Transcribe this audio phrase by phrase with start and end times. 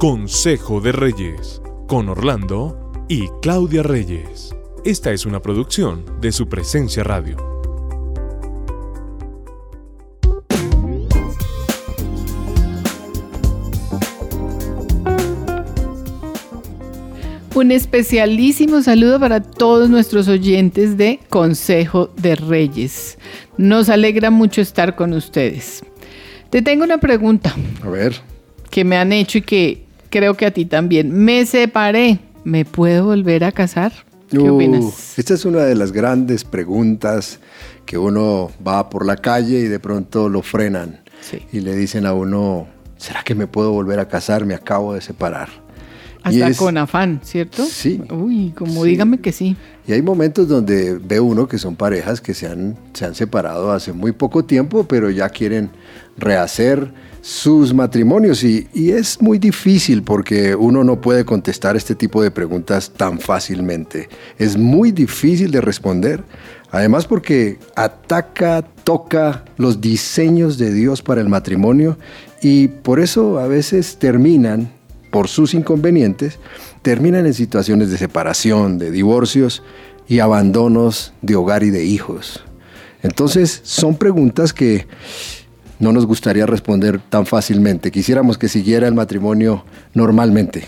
[0.00, 4.56] Consejo de Reyes, con Orlando y Claudia Reyes.
[4.82, 7.36] Esta es una producción de su presencia radio.
[17.54, 23.18] Un especialísimo saludo para todos nuestros oyentes de Consejo de Reyes.
[23.58, 25.84] Nos alegra mucho estar con ustedes.
[26.48, 27.54] Te tengo una pregunta.
[27.82, 28.18] A ver.
[28.70, 31.12] Que me han hecho y que creo que a ti también.
[31.12, 32.20] Me separé.
[32.42, 33.92] ¿Me puedo volver a casar?
[34.30, 35.18] ¿Qué opinas?
[35.18, 37.40] Esta es una de las grandes preguntas
[37.84, 41.00] que uno va por la calle y de pronto lo frenan
[41.52, 44.44] y le dicen a uno, ¿será que me puedo volver a casar?
[44.44, 45.48] Me acabo de separar.
[46.22, 47.64] Hasta con afán, ¿cierto?
[47.64, 48.00] Sí.
[48.10, 49.56] Uy, como dígame que sí.
[49.86, 53.72] Y hay momentos donde ve uno que son parejas que se han, se han separado
[53.72, 55.70] hace muy poco tiempo, pero ya quieren
[56.18, 62.30] rehacer sus matrimonios y, es muy difícil porque uno no puede contestar este tipo de
[62.30, 64.08] preguntas tan fácilmente.
[64.38, 66.24] Es muy difícil de responder,
[66.70, 71.98] además porque ataca, toca los diseños de Dios para el matrimonio
[72.42, 74.70] y por eso a veces terminan,
[75.10, 76.38] por sus inconvenientes,
[76.82, 79.62] terminan en situaciones de separación, de divorcios
[80.08, 82.42] y abandonos de hogar y de hijos.
[83.02, 84.86] Entonces son preguntas que
[85.78, 87.90] no nos gustaría responder tan fácilmente.
[87.90, 90.64] Quisiéramos que siguiera el matrimonio normalmente.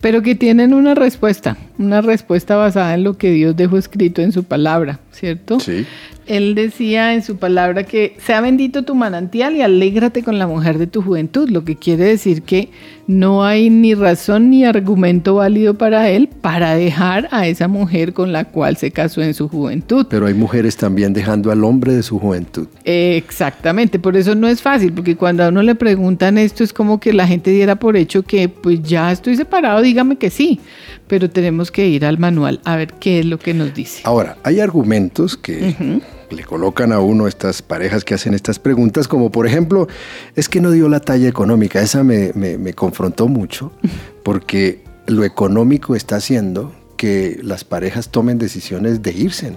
[0.00, 4.32] Pero que tienen una respuesta, una respuesta basada en lo que Dios dejó escrito en
[4.32, 5.60] su palabra, ¿cierto?
[5.60, 5.86] Sí.
[6.26, 10.78] Él decía en su palabra que sea bendito tu manantial y alégrate con la mujer
[10.78, 12.68] de tu juventud, lo que quiere decir que
[13.08, 18.32] no hay ni razón ni argumento válido para él para dejar a esa mujer con
[18.32, 20.06] la cual se casó en su juventud.
[20.08, 22.68] Pero hay mujeres también dejando al hombre de su juventud.
[22.84, 27.00] Exactamente, por eso no es fácil, porque cuando a uno le preguntan esto es como
[27.00, 30.60] que la gente diera por hecho que pues ya estoy separado, dígame que sí,
[31.08, 34.02] pero tenemos que ir al manual a ver qué es lo que nos dice.
[34.04, 39.30] Ahora, hay argumentos que le colocan a uno estas parejas que hacen estas preguntas, como
[39.30, 39.88] por ejemplo,
[40.36, 41.80] es que no dio la talla económica.
[41.80, 43.72] Esa me, me confrontó mucho,
[44.22, 49.52] porque lo económico está haciendo que las parejas tomen decisiones de irse,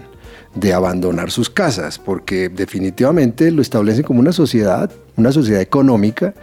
[0.56, 6.34] de abandonar sus casas, porque definitivamente lo establecen como una sociedad, una sociedad económica,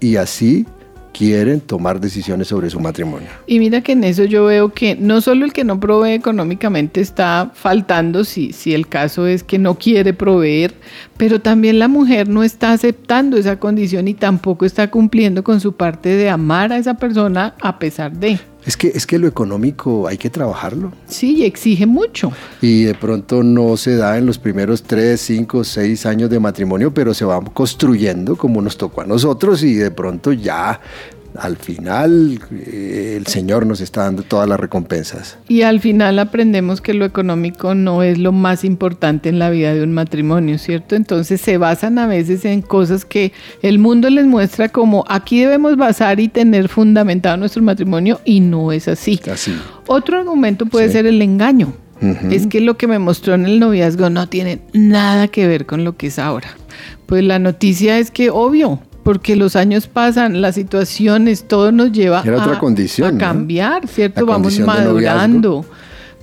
[0.00, 0.66] y así
[1.18, 3.26] quieren tomar decisiones sobre su matrimonio.
[3.48, 7.00] Y mira que en eso yo veo que no solo el que no provee económicamente
[7.00, 10.74] está faltando, si, si el caso es que no quiere proveer,
[11.16, 15.72] pero también la mujer no está aceptando esa condición y tampoco está cumpliendo con su
[15.72, 18.38] parte de amar a esa persona a pesar de.
[18.68, 20.92] Es que, es que lo económico hay que trabajarlo.
[21.06, 22.32] Sí, exige mucho.
[22.60, 26.92] Y de pronto no se da en los primeros tres, cinco, seis años de matrimonio,
[26.92, 30.82] pero se va construyendo como nos tocó a nosotros y de pronto ya
[31.36, 35.38] al final eh, el Señor nos está dando todas las recompensas.
[35.48, 39.74] Y al final aprendemos que lo económico no es lo más importante en la vida
[39.74, 40.96] de un matrimonio, ¿cierto?
[40.96, 45.76] Entonces se basan a veces en cosas que el mundo les muestra como aquí debemos
[45.76, 49.20] basar y tener fundamentado nuestro matrimonio y no es así.
[49.30, 49.56] así.
[49.86, 51.72] Otro argumento puede ser el engaño.
[52.30, 55.82] Es que lo que me mostró en el noviazgo no tiene nada que ver con
[55.82, 56.48] lo que es ahora.
[57.06, 62.20] Pues la noticia es que, obvio, porque los años pasan, las situaciones, todo nos lleva
[62.20, 64.26] a, cambiar, ¿cierto?
[64.26, 65.64] vamos madurando,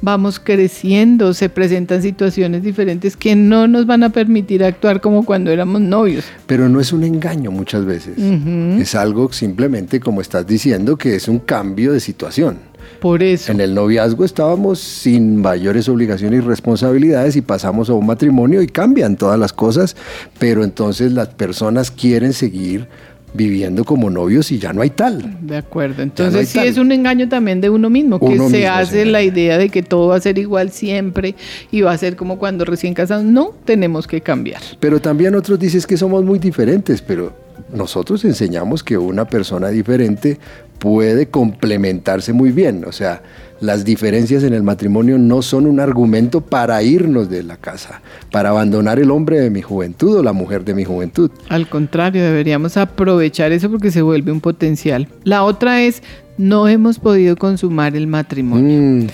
[0.02, 5.52] vamos creciendo, se presentan situaciones diferentes que no nos van a permitir actuar como cuando
[5.52, 6.26] éramos novios.
[6.46, 11.28] Pero no es un engaño muchas veces, es algo simplemente, como estás diciendo, que es
[11.28, 12.75] un cambio de situación.
[13.00, 13.52] Por eso.
[13.52, 18.68] En el noviazgo estábamos sin mayores obligaciones y responsabilidades y pasamos a un matrimonio y
[18.68, 19.96] cambian todas las cosas,
[20.40, 22.88] pero entonces las personas quieren seguir
[23.36, 25.38] viviendo como novios y ya no hay tal.
[25.42, 26.02] De acuerdo.
[26.02, 29.70] Entonces sí es un engaño también de uno mismo, que se hace la idea de
[29.70, 31.36] que todo va a ser igual siempre
[31.72, 33.26] y va a ser como cuando recién casados.
[33.26, 34.62] No, tenemos que cambiar.
[34.80, 40.40] Pero también otros dicen que somos muy diferentes, pero nosotros enseñamos que una persona diferente
[40.80, 42.86] puede complementarse muy bien.
[42.86, 43.22] O sea,
[43.62, 48.50] las diferencias en el matrimonio no son un argumento para irnos de la casa, para
[48.50, 51.32] abandonar el hombre de mi juventud o la mujer de mi juventud.
[51.50, 55.08] Al contrario, deberíamos aprovechar eso porque se vuelve un potencial.
[55.24, 56.04] La otra es,
[56.38, 59.06] no hemos podido consumar el matrimonio.
[59.06, 59.08] Mm.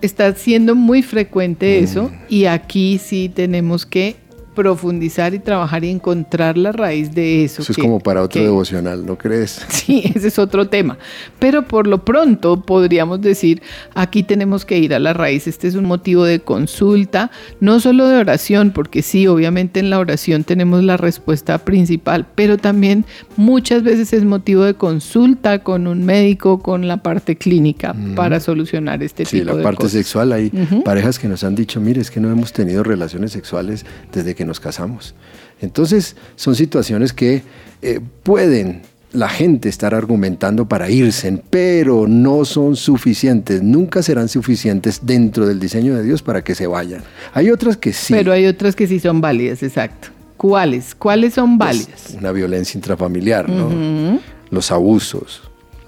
[0.00, 2.12] Está siendo muy frecuente eso mm.
[2.28, 4.16] y aquí sí tenemos que
[4.58, 7.62] profundizar y trabajar y encontrar la raíz de eso.
[7.62, 9.64] Eso es como para otro devocional, ¿no crees?
[9.68, 10.98] Sí, ese es otro tema.
[11.38, 13.62] Pero por lo pronto podríamos decir,
[13.94, 15.46] aquí tenemos que ir a la raíz.
[15.46, 20.00] Este es un motivo de consulta, no solo de oración, porque sí, obviamente en la
[20.00, 23.04] oración tenemos la respuesta principal, pero también
[23.36, 29.04] muchas veces es motivo de consulta con un médico, con la parte clínica para solucionar
[29.04, 29.54] este tipo de cosas.
[29.54, 30.32] Sí, la parte sexual.
[30.32, 30.50] Hay
[30.84, 34.47] parejas que nos han dicho, mire, es que no hemos tenido relaciones sexuales desde que
[34.48, 35.14] nos casamos.
[35.60, 37.42] Entonces, son situaciones que
[37.82, 45.00] eh, pueden la gente estar argumentando para irse, pero no son suficientes, nunca serán suficientes
[45.02, 47.02] dentro del diseño de Dios para que se vayan.
[47.32, 48.12] Hay otras que sí.
[48.12, 50.08] Pero hay otras que sí son válidas, exacto.
[50.36, 50.94] ¿Cuáles?
[50.94, 52.16] ¿Cuáles son pues, válidas?
[52.18, 54.20] una violencia intrafamiliar, ¿no?
[54.50, 55.42] Los abusos.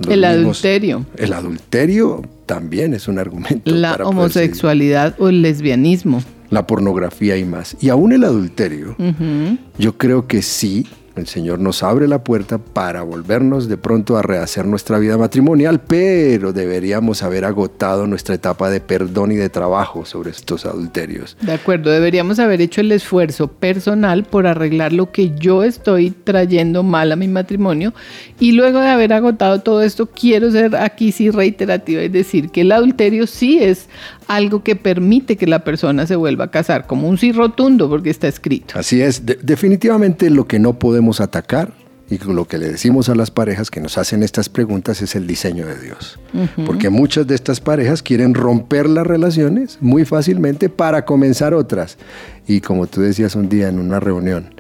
[0.09, 1.05] el adulterio.
[1.17, 3.71] El adulterio también es un argumento.
[3.71, 6.23] La homosexualidad o el lesbianismo.
[6.51, 7.77] La pornografía y más.
[7.81, 8.97] Y aún el adulterio,
[9.79, 10.87] yo creo que sí
[11.17, 15.81] el Señor nos abre la puerta para volvernos de pronto a rehacer nuestra vida matrimonial,
[15.81, 21.37] pero deberíamos haber agotado nuestra etapa de perdón y de trabajo sobre estos adulterios.
[21.41, 26.83] De acuerdo, deberíamos haber hecho el esfuerzo personal por arreglar lo que yo estoy trayendo
[26.83, 27.93] mal a mi matrimonio
[28.39, 32.63] y luego de haber agotado todo esto, quiero ser aquí sí reiterativa y decir que
[32.63, 33.89] el adulterio sí es
[34.31, 38.11] algo que permite que la persona se vuelva a casar, como un sí rotundo, porque
[38.11, 38.79] está escrito.
[38.79, 41.73] Así es, definitivamente lo que no podemos atacar
[42.11, 45.29] y lo que le decimos a las parejas que nos hacen estas preguntas es el
[45.29, 46.19] diseño de Dios.
[46.67, 51.99] Porque muchas de estas parejas quieren romper las relaciones muy fácilmente para comenzar otras.
[52.49, 54.53] Y como tú decías un día en una reunión,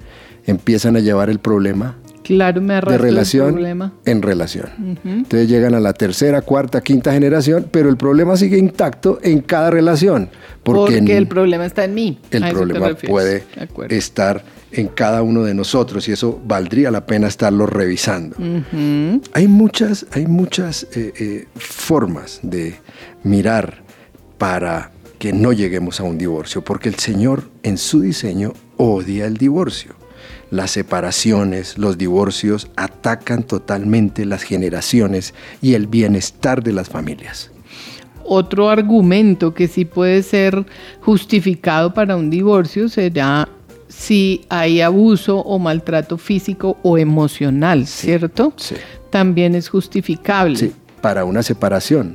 [0.47, 1.97] empiezan a llevar el problema
[2.31, 4.99] Claro, me de relación en relación.
[5.05, 9.69] Entonces llegan a la tercera, cuarta, quinta generación, pero el problema sigue intacto en cada
[9.71, 10.31] relación.
[10.63, 12.21] Porque, el problema está en mí.
[12.31, 13.43] El problema puede
[13.89, 18.37] estar en cada uno de nosotros y eso valdría la pena estarlo revisando.
[19.33, 22.77] Hay muchas, hay muchas eh, eh, formas de
[23.25, 23.83] mirar
[24.39, 29.37] para que no lleguemos a un divorcio, porque el Señor en su diseño odia el
[29.37, 30.00] divorcio
[30.51, 37.51] las separaciones, los divorcios atacan totalmente las generaciones y el bienestar de las familias.
[38.25, 40.65] Otro argumento que sí puede ser
[41.01, 43.49] justificado para un divorcio será
[43.89, 48.53] si hay abuso o maltrato físico o emocional, ¿cierto?
[48.57, 48.77] Sí.
[49.11, 50.57] También es justificable.
[50.57, 52.15] Sí, para una separación,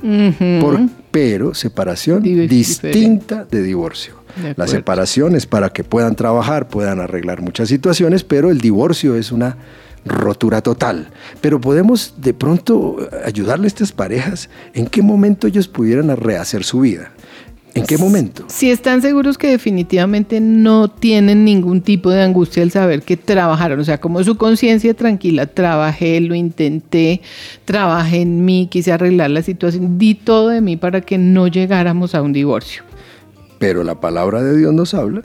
[1.10, 4.14] pero separación distinta de divorcio.
[4.56, 9.32] La separación es para que puedan trabajar, puedan arreglar muchas situaciones, pero el divorcio es
[9.32, 9.56] una
[10.04, 11.08] rotura total.
[11.40, 16.80] Pero podemos de pronto ayudarle a estas parejas en qué momento ellos pudieran rehacer su
[16.80, 17.12] vida.
[17.76, 18.44] ¿En qué momento?
[18.48, 23.78] Si están seguros que definitivamente no tienen ningún tipo de angustia al saber que trabajaron,
[23.80, 27.20] o sea, como su conciencia tranquila, trabajé, lo intenté,
[27.66, 32.14] trabajé en mí, quise arreglar la situación, di todo de mí para que no llegáramos
[32.14, 32.82] a un divorcio.
[33.58, 35.20] Pero la palabra de Dios nos habla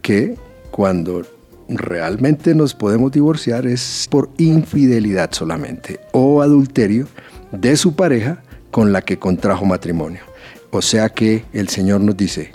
[0.00, 0.36] que
[0.70, 1.22] cuando
[1.68, 7.08] realmente nos podemos divorciar es por infidelidad solamente o adulterio
[7.52, 10.29] de su pareja con la que contrajo matrimonio.
[10.70, 12.52] O sea que el Señor nos dice,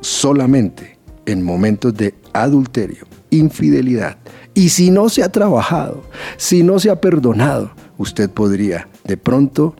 [0.00, 4.18] solamente en momentos de adulterio, infidelidad,
[4.54, 6.04] y si no se ha trabajado,
[6.36, 9.74] si no se ha perdonado, usted podría de pronto,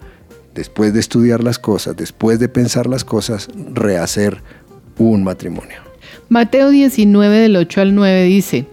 [0.55, 4.43] después de estudiar las cosas, después de pensar las cosas, rehacer
[4.99, 5.79] un matrimonio.
[6.29, 8.67] Mateo 19 del 8 al 9 dice,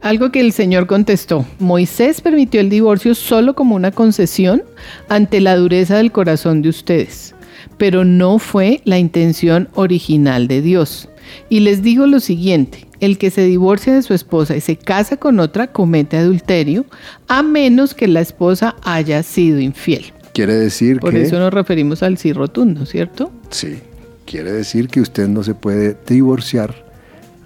[0.00, 4.62] algo que el Señor contestó, Moisés permitió el divorcio solo como una concesión
[5.08, 7.33] ante la dureza del corazón de ustedes,
[7.78, 11.08] pero no fue la intención original de Dios.
[11.48, 15.16] Y les digo lo siguiente, el que se divorcia de su esposa y se casa
[15.16, 16.84] con otra comete adulterio,
[17.28, 20.12] a menos que la esposa haya sido infiel.
[20.32, 21.22] Quiere decir Por que...
[21.22, 23.30] eso nos referimos al sí rotundo, ¿cierto?
[23.50, 23.78] Sí,
[24.26, 26.74] Quiere decir que usted no se puede divorciar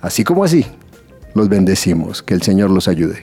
[0.01, 0.65] así como así.
[1.35, 3.23] Los bendecimos, que el Señor los ayude.